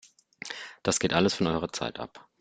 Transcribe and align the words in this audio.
Das 0.81 0.99
geht 0.99 1.13
alles 1.13 1.35
von 1.35 1.45
eurer 1.45 1.71
Zeit 1.71 1.99
ab! 1.99 2.27